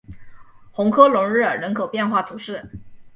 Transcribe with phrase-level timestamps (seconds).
[0.71, 2.71] 红科隆日人口变化图示